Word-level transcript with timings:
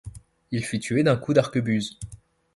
Il 0.49 0.65
fut 0.65 0.79
tué 0.79 1.03
d'un 1.03 1.15
coup 1.15 1.31
d'arquebuse. 1.31 1.99